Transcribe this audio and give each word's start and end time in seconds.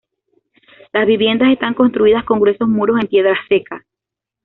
Las 0.93 1.05
viviendas 1.05 1.51
están 1.51 1.75
construidas 1.75 2.25
con 2.25 2.39
gruesos 2.39 2.67
muros 2.67 2.97
en 2.99 3.07
piedra 3.07 3.35
seca. 3.47 3.85